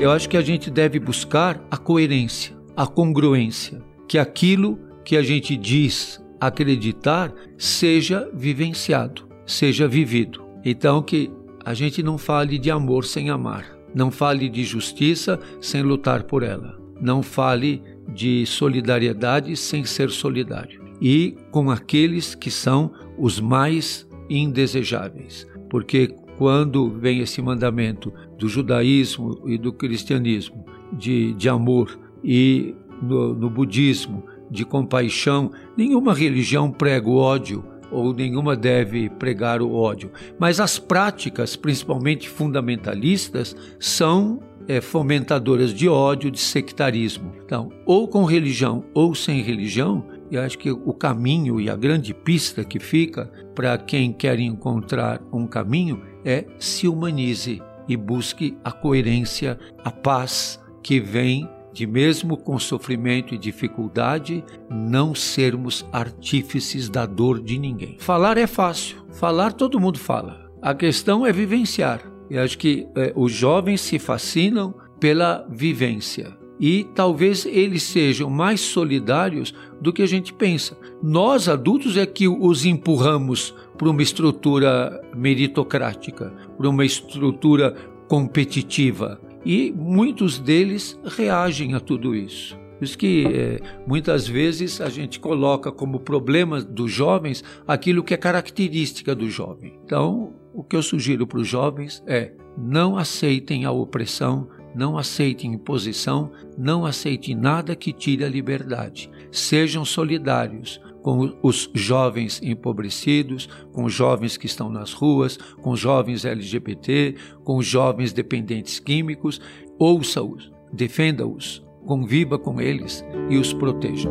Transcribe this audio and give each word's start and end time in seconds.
Eu 0.00 0.12
acho 0.12 0.28
que 0.28 0.36
a 0.36 0.40
gente 0.40 0.70
deve 0.70 1.00
buscar 1.00 1.60
a 1.68 1.76
coerência, 1.76 2.56
a 2.76 2.86
congruência, 2.86 3.82
que 4.06 4.16
aquilo 4.16 4.78
que 5.04 5.16
a 5.16 5.22
gente 5.22 5.56
diz 5.56 6.22
acreditar 6.40 7.34
seja 7.56 8.30
vivenciado, 8.32 9.28
seja 9.44 9.88
vivido. 9.88 10.44
Então 10.64 11.02
que 11.02 11.32
a 11.64 11.74
gente 11.74 12.00
não 12.00 12.16
fale 12.16 12.58
de 12.58 12.70
amor 12.70 13.04
sem 13.04 13.28
amar, 13.28 13.66
não 13.92 14.08
fale 14.08 14.48
de 14.48 14.62
justiça 14.62 15.36
sem 15.60 15.82
lutar 15.82 16.22
por 16.22 16.44
ela, 16.44 16.78
não 17.00 17.20
fale 17.20 17.82
de 18.14 18.46
solidariedade 18.46 19.56
sem 19.56 19.84
ser 19.84 20.10
solidário 20.10 20.80
e 21.00 21.36
com 21.50 21.72
aqueles 21.72 22.36
que 22.36 22.52
são 22.52 22.92
os 23.18 23.40
mais 23.40 24.08
indesejáveis. 24.30 25.44
Porque 25.68 26.14
quando 26.38 26.88
vem 26.88 27.18
esse 27.18 27.42
mandamento 27.42 28.12
do 28.38 28.48
judaísmo 28.48 29.42
e 29.44 29.58
do 29.58 29.72
cristianismo 29.72 30.64
de, 30.92 31.34
de 31.34 31.48
amor 31.48 31.98
e 32.22 32.76
no, 33.02 33.34
no 33.34 33.50
budismo 33.50 34.22
de 34.48 34.64
compaixão, 34.64 35.50
nenhuma 35.76 36.14
religião 36.14 36.70
prega 36.70 37.08
o 37.08 37.16
ódio 37.16 37.64
ou 37.90 38.14
nenhuma 38.14 38.54
deve 38.54 39.10
pregar 39.10 39.60
o 39.60 39.74
ódio, 39.74 40.12
mas 40.38 40.60
as 40.60 40.78
práticas, 40.78 41.56
principalmente 41.56 42.28
fundamentalistas, 42.28 43.56
são 43.80 44.40
é, 44.68 44.80
fomentadoras 44.80 45.74
de 45.74 45.88
ódio, 45.88 46.30
de 46.30 46.38
sectarismo. 46.38 47.32
Então, 47.44 47.72
ou 47.84 48.06
com 48.06 48.24
religião 48.24 48.84
ou 48.94 49.14
sem 49.14 49.40
religião, 49.40 50.04
eu 50.30 50.42
acho 50.42 50.58
que 50.58 50.70
o 50.70 50.92
caminho 50.92 51.60
e 51.60 51.70
a 51.70 51.76
grande 51.76 52.12
pista 52.12 52.64
que 52.64 52.78
fica 52.78 53.30
para 53.54 53.78
quem 53.78 54.12
quer 54.12 54.38
encontrar 54.38 55.20
um 55.32 55.46
caminho 55.46 56.02
é 56.24 56.44
se 56.58 56.86
humanize 56.86 57.62
e 57.88 57.96
busque 57.96 58.56
a 58.62 58.70
coerência, 58.70 59.58
a 59.82 59.90
paz 59.90 60.60
que 60.82 61.00
vem 61.00 61.48
de 61.72 61.86
mesmo 61.86 62.36
com 62.36 62.58
sofrimento 62.58 63.34
e 63.34 63.38
dificuldade, 63.38 64.44
não 64.68 65.14
sermos 65.14 65.86
artífices 65.92 66.88
da 66.88 67.06
dor 67.06 67.40
de 67.40 67.58
ninguém. 67.58 67.96
Falar 68.00 68.36
é 68.36 68.46
fácil, 68.46 68.96
falar 69.12 69.52
todo 69.52 69.78
mundo 69.78 69.98
fala. 69.98 70.50
A 70.60 70.74
questão 70.74 71.24
é 71.24 71.32
vivenciar. 71.32 72.02
Eu 72.28 72.42
acho 72.42 72.58
que 72.58 72.88
é, 72.96 73.12
os 73.14 73.32
jovens 73.32 73.80
se 73.80 73.98
fascinam 73.98 74.74
pela 74.98 75.46
vivência 75.48 76.36
e 76.60 76.84
talvez 76.94 77.46
eles 77.46 77.82
sejam 77.82 78.28
mais 78.28 78.60
solidários 78.60 79.54
do 79.80 79.92
que 79.92 80.02
a 80.02 80.06
gente 80.06 80.32
pensa. 80.32 80.76
Nós 81.02 81.48
adultos 81.48 81.96
é 81.96 82.04
que 82.04 82.26
os 82.26 82.64
empurramos 82.64 83.54
para 83.76 83.88
uma 83.88 84.02
estrutura 84.02 85.00
meritocrática, 85.14 86.32
para 86.56 86.68
uma 86.68 86.84
estrutura 86.84 87.74
competitiva. 88.08 89.20
E 89.44 89.72
muitos 89.72 90.38
deles 90.38 90.98
reagem 91.04 91.74
a 91.74 91.80
tudo 91.80 92.14
isso. 92.14 92.58
Por 92.78 92.84
isso 92.84 92.98
que 92.98 93.26
é, 93.26 93.60
muitas 93.86 94.26
vezes 94.26 94.80
a 94.80 94.88
gente 94.88 95.18
coloca 95.18 95.72
como 95.72 95.98
problema 95.98 96.60
dos 96.60 96.92
jovens 96.92 97.42
aquilo 97.66 98.04
que 98.04 98.14
é 98.14 98.16
característica 98.16 99.14
do 99.14 99.28
jovem. 99.28 99.78
Então, 99.84 100.34
o 100.54 100.62
que 100.62 100.76
eu 100.76 100.82
sugiro 100.82 101.26
para 101.26 101.40
os 101.40 101.48
jovens 101.48 102.02
é 102.06 102.32
não 102.56 102.96
aceitem 102.96 103.64
a 103.64 103.70
opressão, 103.70 104.48
não 104.74 104.98
aceitem 104.98 105.54
imposição, 105.54 106.30
não 106.56 106.84
aceitem 106.84 107.34
nada 107.34 107.74
que 107.74 107.92
tire 107.92 108.24
a 108.24 108.28
liberdade. 108.28 109.10
Sejam 109.30 109.84
solidários 109.84 110.80
com 111.02 111.32
os 111.42 111.70
jovens 111.74 112.40
empobrecidos, 112.42 113.48
com 113.72 113.84
os 113.84 113.92
jovens 113.92 114.36
que 114.36 114.46
estão 114.46 114.68
nas 114.68 114.92
ruas, 114.92 115.36
com 115.62 115.70
os 115.70 115.80
jovens 115.80 116.24
LGBT, 116.24 117.14
com 117.44 117.56
os 117.56 117.66
jovens 117.66 118.12
dependentes 118.12 118.78
químicos. 118.78 119.40
Ouça-os, 119.78 120.52
defenda-os, 120.72 121.64
conviva 121.86 122.38
com 122.38 122.60
eles 122.60 123.04
e 123.30 123.38
os 123.38 123.52
proteja. 123.52 124.10